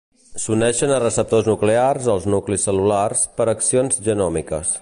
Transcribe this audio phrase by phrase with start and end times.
[0.43, 4.79] S'uneixen a receptors nuclears als nuclis cel·lulars per accions genòmiques.